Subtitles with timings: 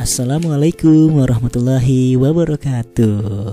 [0.00, 3.52] Assalamualaikum warahmatullahi wabarakatuh.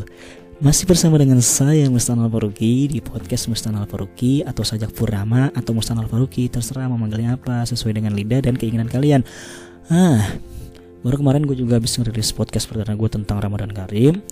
[0.64, 6.00] Masih bersama dengan saya Mustan Al-Faruqi Di podcast Mustan Al-Faruqi Atau Sajak Purnama Atau Mustan
[6.00, 9.28] Al-Faruqi Terserah mau manggilnya apa Sesuai dengan lidah dan keinginan kalian.
[9.92, 10.24] Ah,
[11.04, 14.24] Baru kemarin gue juga habis ngerilis podcast perdana gue tentang Ramadan Karim.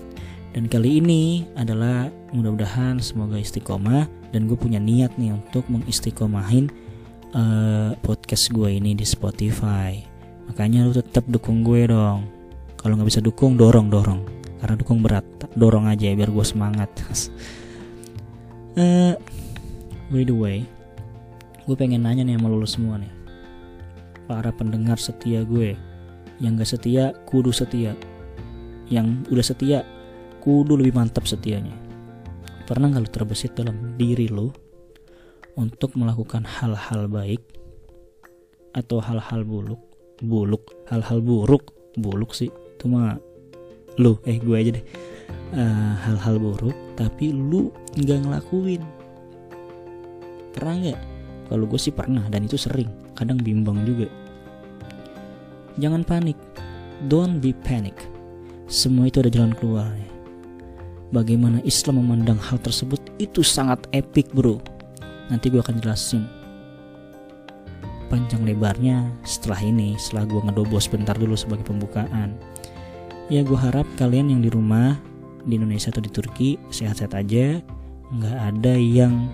[0.55, 6.71] Dan kali ini adalah mudah-mudahan semoga istiqomah Dan gue punya niat nih untuk mengistiqomahin
[7.35, 10.14] uh, podcast gue ini di Spotify
[10.49, 12.29] makanya lu tetap dukung gue dong.
[12.77, 14.21] Kalau nggak bisa dukung dorong dorong.
[14.61, 15.25] Karena dukung berat.
[15.57, 16.89] Dorong aja biar gue semangat.
[18.75, 19.15] Uh,
[20.13, 20.67] by the way
[21.65, 23.13] gue pengen nanya nih sama lu semua nih.
[24.29, 25.73] Para pendengar setia gue.
[26.37, 27.97] Yang gak setia kudu setia.
[28.85, 29.79] Yang udah setia
[30.45, 31.73] kudu lebih mantap setianya.
[32.69, 34.53] Pernah nggak lu terbesit dalam diri lu
[35.57, 37.41] untuk melakukan hal-hal baik
[38.75, 39.79] atau hal-hal buruk
[40.21, 41.73] buluk hal-hal buruk.
[41.95, 43.15] Buluk sih itu mah
[43.95, 44.85] lu eh gue aja deh.
[45.55, 48.83] Uh, hal-hal buruk tapi lu nggak ngelakuin.
[50.55, 50.99] Pernah nggak?
[51.51, 52.89] Kalau gue sih pernah dan itu sering.
[53.15, 54.11] Kadang bimbang juga.
[55.79, 56.39] Jangan panik.
[57.11, 57.95] Don't be panic.
[58.65, 60.07] Semua itu ada jalan keluarnya.
[61.13, 64.57] Bagaimana Islam memandang hal tersebut itu sangat epic bro.
[65.29, 66.44] Nanti gue akan jelasin
[68.07, 69.09] panjang lebarnya.
[69.25, 72.37] Setelah ini setelah gue ngedobos sebentar dulu sebagai pembukaan.
[73.27, 74.97] Ya gue harap kalian yang di rumah
[75.45, 77.59] di Indonesia atau di Turki sehat-sehat aja.
[78.13, 79.29] Nggak ada yang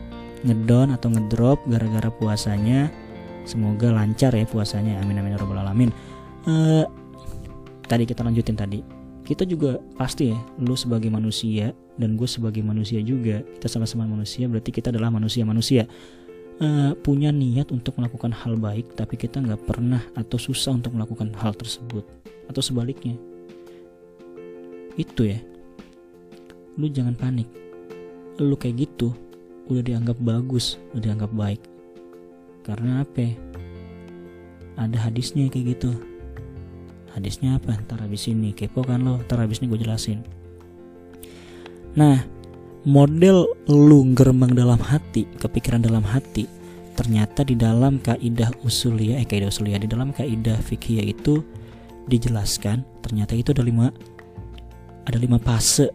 [0.47, 2.87] ngedon atau ngedrop gara-gara puasanya.
[3.43, 5.01] Semoga lancar ya puasanya.
[5.03, 5.91] Amin amin ya robbal alamin.
[6.47, 6.87] Uh,
[7.85, 8.79] tadi kita lanjutin tadi.
[9.21, 14.49] Kita juga pasti ya lu sebagai manusia dan gue sebagai manusia juga kita sama-sama manusia
[14.49, 15.85] berarti kita adalah manusia manusia
[16.61, 21.33] uh, punya niat untuk melakukan hal baik tapi kita nggak pernah atau susah untuk melakukan
[21.41, 22.05] hal tersebut
[22.47, 23.17] atau sebaliknya.
[24.95, 25.41] Itu ya.
[26.77, 27.49] Lu jangan panik.
[28.39, 29.11] Lu kayak gitu
[29.69, 31.61] udah dianggap bagus udah dianggap baik.
[32.61, 33.33] Karena apa?
[34.77, 35.91] Ada hadisnya kayak gitu.
[37.11, 37.75] Hadisnya apa?
[37.75, 39.19] Ntar habis ini kepo kan lo?
[39.27, 40.23] Ntar habis ini gue jelasin.
[41.97, 42.40] Nah
[42.87, 46.49] model lu geremang dalam hati, kepikiran dalam hati,
[46.97, 51.45] ternyata di dalam kaidah usuliyah, eh kaidah usuliyah di dalam kaidah fikih itu
[52.09, 53.93] dijelaskan ternyata itu ada lima
[55.05, 55.89] ada lima fase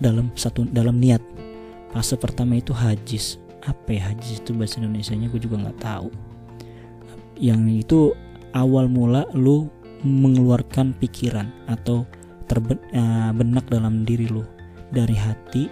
[0.00, 1.20] dalam satu dalam niat.
[1.92, 3.36] Fase pertama itu hajis.
[3.62, 6.08] Apa ya hajis itu bahasa Indonesia-nya gue juga nggak tahu.
[7.38, 8.00] Yang itu
[8.56, 9.68] awal mula lu
[10.02, 12.02] mengeluarkan pikiran atau
[12.50, 14.42] terbenak eh, dalam diri lu
[14.90, 15.70] dari hati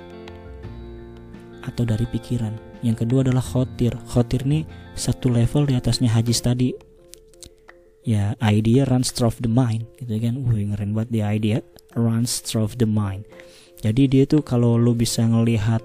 [1.64, 2.52] atau dari pikiran.
[2.80, 3.92] Yang kedua adalah khotir.
[4.08, 4.64] Khotir ini
[4.96, 6.72] satu level di atasnya hajis tadi.
[8.00, 10.40] Ya, idea runs through the mind, gitu kan.
[10.40, 11.58] Wih, ngeren banget di idea
[11.92, 13.28] runs through the mind.
[13.80, 15.84] Jadi dia tuh kalau lu bisa ngelihat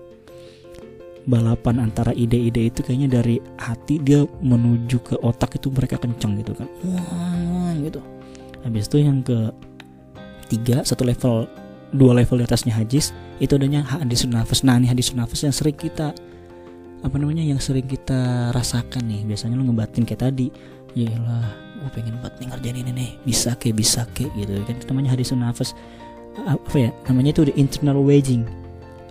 [1.26, 6.54] balapan antara ide-ide itu kayaknya dari hati dia menuju ke otak itu mereka kenceng gitu
[6.56, 6.70] kan.
[6.86, 8.00] Wah, gitu.
[8.64, 9.52] Habis itu yang ke
[10.48, 11.50] tiga satu level
[11.96, 15.76] dua level di atasnya hadis itu adanya hadis nafas nah ini hadis nafas yang sering
[15.76, 16.12] kita
[17.06, 19.22] apa namanya yang sering kita rasakan nih.
[19.30, 20.50] Biasanya lu ngebatin kayak tadi
[20.98, 21.46] ya lah
[21.86, 24.58] gue pengen banget nih ngerjain ini nih bisa ke bisa ke gitu.
[24.66, 25.78] Kan itu namanya hadis nafas
[26.36, 28.50] apa ya namanya itu the internal waging.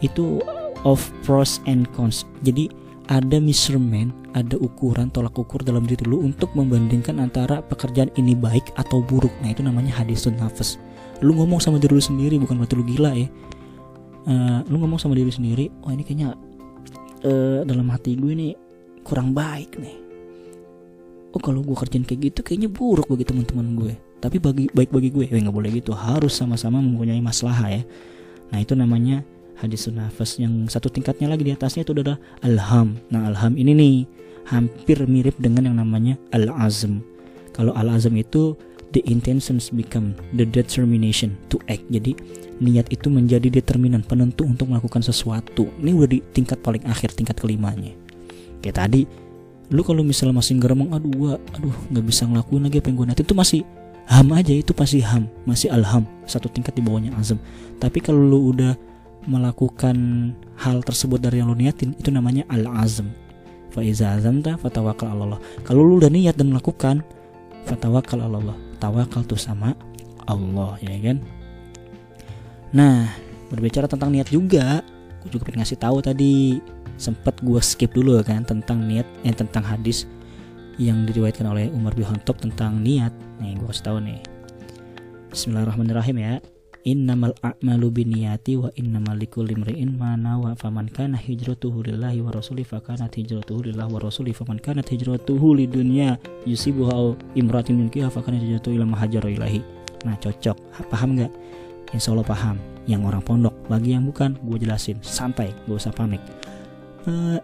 [0.02, 0.42] Itu
[0.82, 2.26] of pros and cons.
[2.42, 2.66] Jadi
[3.12, 8.72] ada measurement, ada ukuran tolak ukur dalam diri lu untuk membandingkan antara pekerjaan ini baik
[8.80, 9.32] atau buruk.
[9.44, 10.80] Nah, itu namanya hadis nafas.
[11.22, 13.28] Lu ngomong sama diri lu sendiri bukan berarti lu gila ya.
[14.24, 16.32] Uh, lu ngomong sama diri sendiri oh ini kayaknya
[17.28, 18.56] uh, dalam hati gue ini
[19.04, 19.96] kurang baik nih.
[21.36, 23.92] Oh kalau gue kerjain kayak gitu kayaknya buruk bagi teman-teman gue.
[24.22, 25.28] Tapi bagi baik bagi gue.
[25.28, 25.92] Ya nggak boleh gitu.
[25.92, 27.82] Harus sama-sama mempunyai masalah ya.
[28.54, 29.20] Nah itu namanya
[29.58, 32.96] hadis nafas yang satu tingkatnya lagi di atasnya itu adalah alham.
[33.12, 33.96] Nah alham ini nih
[34.48, 37.00] hampir mirip dengan yang namanya al-azm.
[37.54, 38.58] Kalau al-azm itu
[38.94, 41.82] the intentions become the determination to act.
[41.90, 42.14] Jadi
[42.62, 45.66] niat itu menjadi determinan penentu untuk melakukan sesuatu.
[45.82, 47.92] Ini udah di tingkat paling akhir tingkat kelimanya.
[48.62, 49.02] Kayak tadi
[49.74, 53.20] lu kalau misalnya masih ngeremong aduh gua aduh nggak bisa ngelakuin lagi apa yang niat
[53.24, 53.60] itu masih
[54.04, 57.40] ham aja itu pasti ham masih alham satu tingkat di bawahnya azam.
[57.82, 58.78] Tapi kalau lu udah
[59.24, 59.96] melakukan
[60.60, 63.10] hal tersebut dari yang lu niatin itu namanya al azam
[63.72, 65.40] fa iza azamta fatawakal Allah.
[65.66, 67.02] Kalau lu udah niat dan melakukan
[67.64, 69.72] fatawakal Allah tawakal tuh sama
[70.28, 71.24] Allah ya kan
[72.74, 73.06] Nah,
[73.54, 74.82] berbicara tentang niat juga,
[75.22, 76.58] gue juga pengen ngasih tahu tadi
[76.98, 80.10] sempat gue skip dulu kan tentang niat eh tentang hadis
[80.74, 83.14] yang diriwayatkan oleh Umar bin Khattab tentang niat.
[83.38, 84.18] Nih gue kasih tahu nih.
[85.30, 86.53] Bismillahirrahmanirrahim ya
[86.84, 92.60] Innamal a'malu biniyati wa innamal likulli imri'in ma nawa faman kana hijratuhu lillahi wa rasuli
[92.60, 98.20] fa kanat hijratuhu lillahi wa rasuli faman kanat hijratuhu lidunya yusibuha aw imratin yunkiha fa
[98.20, 99.64] kanat hijratuhu ila mahajara ilahi.
[100.04, 100.60] Nah, cocok.
[100.92, 101.32] Paham nggak?
[101.96, 102.60] Insya Allah paham.
[102.84, 105.00] Yang orang pondok, bagi yang bukan, gue jelasin.
[105.00, 106.20] Santai, gak usah panik.
[107.08, 107.40] Uh,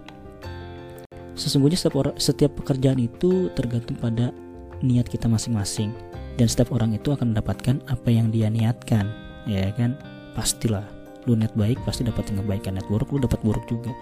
[1.33, 4.37] sesungguhnya setiap setiap pekerjaan itu tergantung pada
[4.85, 5.97] niat kita masing-masing
[6.37, 9.97] dan setiap orang itu akan mendapatkan apa yang dia niatkan ya kan?
[10.35, 10.85] Pastilah.
[11.29, 12.77] Lu niat baik pasti dapat yang kebaikan.
[12.77, 13.93] Niat buruk lu dapat buruk juga.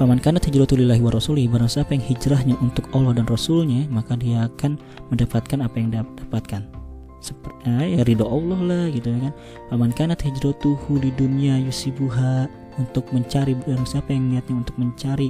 [0.00, 4.16] Faman kana hijratu lillahi wa rasulih Barang siapa yang hijrahnya untuk Allah dan Rasulnya Maka
[4.16, 4.80] dia akan
[5.12, 6.64] mendapatkan apa yang dapatkan.
[7.20, 9.34] Seperti eh, ya ridho Allah lah gitu ya kan?
[9.68, 12.48] Faman kana hijratuhu di dunia yusibuha
[12.80, 15.28] Untuk mencari Barang siapa yang niatnya untuk mencari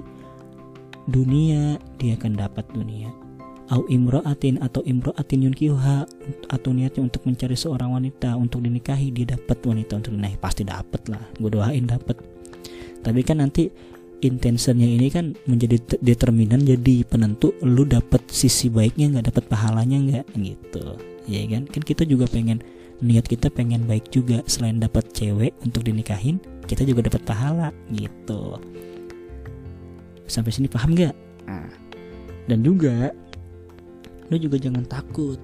[1.10, 3.21] Dunia Dia akan dapat dunia
[3.70, 5.96] au imro'atin atau imro'atin yunkiha
[6.50, 10.38] atau niatnya untuk mencari seorang wanita untuk dinikahi dia dapat wanita untuk dinikahi.
[10.40, 12.18] Pasti dapat lah gue doain dapat.
[13.02, 13.70] Tapi kan nanti
[14.22, 20.26] intentionnya ini kan menjadi determinan jadi penentu lu dapat sisi baiknya nggak dapat pahalanya nggak
[20.38, 20.98] gitu.
[21.30, 21.66] Ya kan?
[21.70, 22.62] Kan kita juga pengen
[23.02, 24.42] niat kita pengen baik juga.
[24.46, 28.58] Selain dapat cewek untuk dinikahin kita juga dapat pahala gitu.
[30.30, 31.14] Sampai sini paham nggak?
[31.50, 31.68] Nah,
[32.46, 33.10] dan juga
[34.32, 35.36] lu juga jangan takut.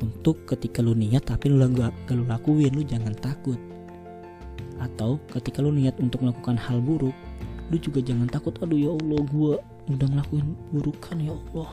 [0.00, 3.60] Untuk ketika lu niat tapi lu gak, gak lu lakuin lu jangan takut.
[4.80, 7.14] Atau ketika lu niat untuk melakukan hal buruk
[7.66, 9.52] lu juga jangan takut aduh ya Allah gue
[9.90, 11.70] udah ngelakuin burukan ya Allah.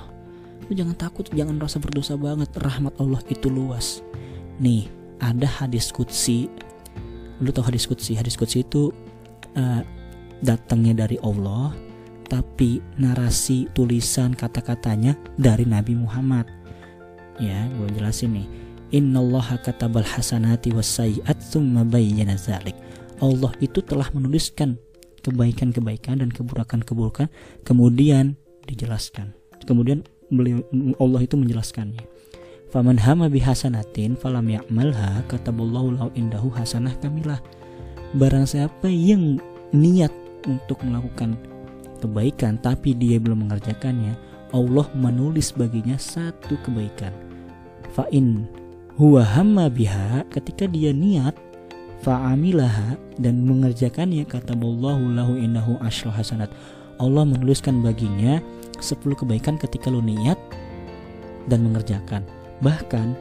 [0.67, 4.01] Lu jangan takut jangan rasa berdosa banget rahmat Allah itu luas.
[4.57, 4.89] Nih
[5.21, 6.49] ada hadis kutsi
[7.41, 8.93] lu tau hadis kutsi hadis kutsi itu
[9.57, 9.81] uh,
[10.43, 11.73] datangnya dari Allah
[12.33, 16.49] tapi narasi tulisan kata-katanya dari Nabi Muhammad.
[17.37, 18.47] Ya, gue jelasin nih.
[18.89, 22.73] Innallaha katabal hasanati wassayiat tsumma bayyana zalik.
[23.21, 24.81] Allah itu telah menuliskan
[25.21, 27.29] kebaikan-kebaikan dan keburukan-keburukan
[27.61, 28.33] kemudian
[28.65, 29.37] dijelaskan.
[29.69, 30.01] Kemudian
[30.33, 30.65] beliau
[30.97, 32.01] Allah itu menjelaskannya.
[32.73, 37.37] Faman hama bihasanatin falam ya'malha kataballahu lahu indahu hasanah kamilah.
[38.17, 39.37] Barang siapa yang
[39.69, 40.09] niat
[40.49, 41.37] untuk melakukan
[42.03, 44.13] kebaikan tapi dia belum mengerjakannya,
[44.51, 47.15] Allah menulis baginya satu kebaikan.
[47.95, 48.45] Fa'in
[48.99, 51.33] huwa hamma biha ketika dia niat
[52.03, 56.51] fa'amilaha dan mengerjakannya kata Allah lahu innahu asyra hasanat.
[57.01, 58.37] Allah menuliskan baginya
[58.77, 60.37] 10 kebaikan ketika lu niat
[61.47, 62.21] dan mengerjakan.
[62.61, 63.15] Bahkan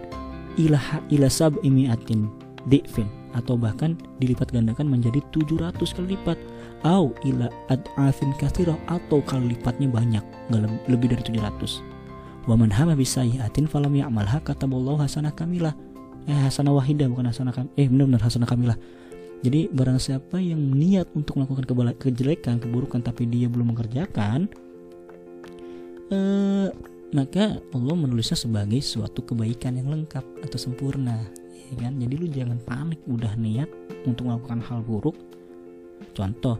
[0.60, 2.28] ilaha ila sab'imiatin
[2.68, 6.36] di'fin atau bahkan dilipat gandakan menjadi 700 kali lipat
[6.82, 10.24] au ila ad'afin kathirah atau kali lipatnya banyak
[10.90, 11.92] lebih dari 700
[12.46, 15.74] wa man hama bisayiatin falam ya'malha kataballahu hasanah kamilah.
[16.26, 18.78] Eh hasanah wahidah bukan hasanah kam eh benar-benar hasanah kamilah.
[19.42, 21.66] Jadi barang siapa yang niat untuk melakukan
[21.98, 24.46] kejelekan, keburukan tapi dia belum mengerjakan
[26.14, 26.68] eh,
[27.10, 31.26] maka Allah menulisnya sebagai suatu kebaikan yang lengkap atau sempurna.
[31.74, 31.98] Ya kan?
[31.98, 33.66] Jadi lu jangan panik udah niat
[34.06, 35.18] untuk melakukan hal buruk
[36.12, 36.56] contoh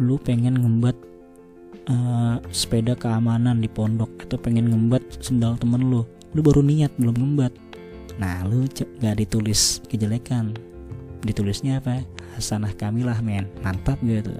[0.00, 0.96] lu pengen ngembat
[1.90, 6.02] uh, sepeda keamanan di pondok atau pengen ngembat sendal temen lu
[6.32, 7.52] lu baru niat belum ngembat.
[8.16, 8.64] Nah lu
[9.00, 10.56] gak ditulis kejelekan.
[11.22, 12.02] Ditulisnya apa?
[12.34, 13.46] Hasanah kamilah men.
[13.60, 14.32] Mantap gitu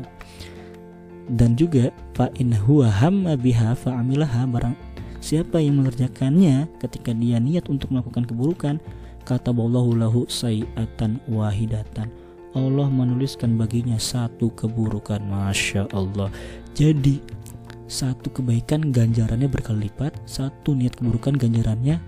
[1.31, 2.91] dan juga fa in huwa
[3.39, 4.75] biha fa amilaha barang
[5.23, 8.77] siapa yang mengerjakannya ketika dia niat untuk melakukan keburukan
[9.23, 10.21] kata Allahu lahu
[11.31, 12.11] wahidatan
[12.53, 16.29] Allah menuliskan baginya satu keburukan Masya Allah.
[16.73, 17.43] Jadi
[17.93, 22.01] satu kebaikan ganjarannya berkali lipat Satu niat keburukan ganjarannya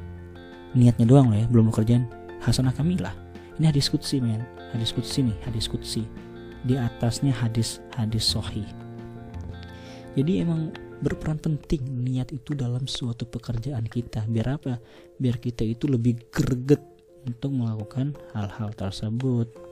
[0.73, 2.09] Niatnya doang loh ya Belum kerjaan
[2.41, 3.13] Hasanah kamilah
[3.61, 4.41] Ini hadis kutsi men.
[4.73, 6.09] Hadis kutsi nih Hadis kutsi
[6.65, 8.65] Di atasnya hadis hadis sohi
[10.17, 10.73] Jadi emang
[11.05, 14.25] berperan penting niat itu dalam suatu pekerjaan kita.
[14.25, 14.81] Biar apa?
[15.21, 16.81] Biar kita itu lebih greget
[17.29, 19.64] untuk melakukan hal-hal tersebut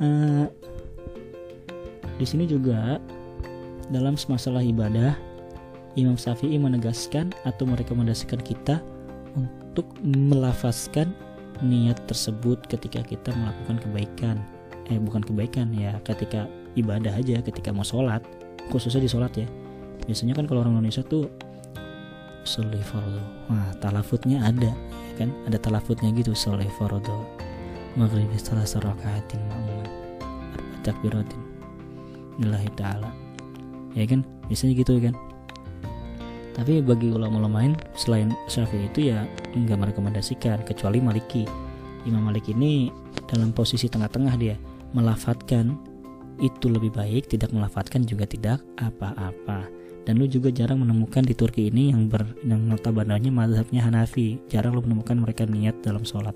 [0.00, 0.46] uh,
[2.20, 3.00] di sini juga
[3.88, 5.16] dalam masalah ibadah
[5.98, 8.78] Imam Syafi'i menegaskan atau merekomendasikan kita
[9.34, 11.10] untuk melafazkan
[11.64, 14.36] niat tersebut ketika kita melakukan kebaikan.
[14.90, 16.46] Eh bukan kebaikan ya ketika
[16.78, 18.22] ibadah aja ketika mau sholat
[18.70, 19.46] khususnya di sholat ya.
[20.06, 21.26] Biasanya kan kalau orang Indonesia tuh
[22.46, 25.30] soleh fardu wah talafutnya ada ya kan?
[25.50, 27.40] Ada talafutnya gitu soleh fardu
[27.98, 29.79] maghrib salah sarakatin ma'muman
[30.82, 31.40] takbiratin.
[32.40, 33.10] Lillahi ta'ala.
[33.92, 34.24] Ya kan?
[34.48, 35.14] Biasanya gitu kan?
[36.60, 41.46] Tapi bagi ulama-ulama lain selain Syafi'i itu ya nggak merekomendasikan kecuali Maliki.
[42.04, 42.88] Imam Malik ini
[43.28, 44.56] dalam posisi tengah-tengah dia
[44.96, 45.76] melafatkan
[46.40, 49.68] itu lebih baik tidak melafatkan juga tidak apa-apa.
[50.08, 54.40] Dan lu juga jarang menemukan di Turki ini yang ber yang notabene mazhabnya Hanafi.
[54.48, 56.32] Jarang lu menemukan mereka niat dalam sholat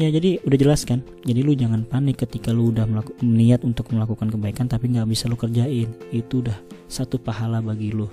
[0.00, 1.04] ya jadi udah jelas kan?
[1.24, 5.28] Jadi lu jangan panik ketika lu udah melaku, niat untuk melakukan kebaikan tapi nggak bisa
[5.28, 5.92] lu kerjain.
[6.14, 6.56] Itu udah
[6.88, 8.08] satu pahala bagi lu.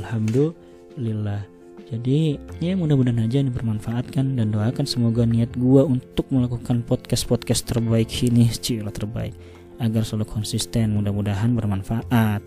[0.00, 1.46] Alhamdulillah.
[1.86, 4.34] Jadi ya mudah-mudahan aja ini bermanfaat kan?
[4.34, 9.32] Dan doakan semoga niat gua untuk melakukan podcast-podcast terbaik ini cila terbaik
[9.78, 12.42] agar selalu konsisten mudah-mudahan bermanfaat.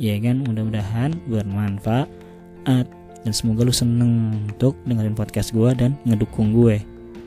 [0.00, 0.40] Ya kan?
[0.40, 2.08] Mudah-mudahan bermanfaat.
[3.18, 6.80] Dan semoga lu seneng untuk dengerin podcast gua dan ngedukung gue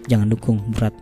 [0.08, 0.94] jangan dukung berat.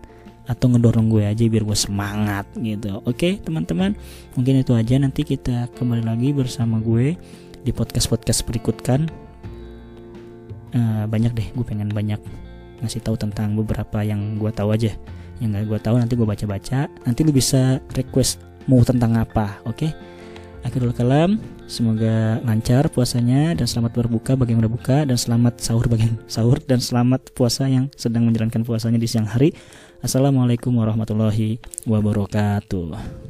[0.50, 3.06] Atau ngedorong gue aja biar gue semangat gitu.
[3.06, 3.94] Oke teman-teman
[4.34, 4.98] mungkin itu aja.
[4.98, 7.14] Nanti kita kembali lagi bersama gue
[7.62, 9.06] di podcast podcast berikutkan.
[10.70, 12.22] Uh, banyak deh gue pengen banyak
[12.82, 14.90] ngasih tahu tentang beberapa yang gue tahu aja.
[15.38, 16.90] Yang gak gue tahu nanti gue baca-baca.
[17.06, 19.86] Nanti lu bisa request mau tentang apa oke?
[19.86, 19.92] okay?
[20.64, 21.40] Akhirul kalam
[21.70, 26.18] semoga lancar puasanya dan selamat berbuka bagi yang udah buka dan selamat sahur bagi yang
[26.26, 29.54] sahur dan selamat puasa yang sedang menjalankan puasanya di siang hari.
[30.00, 33.29] Assalamualaikum warahmatullahi wabarakatuh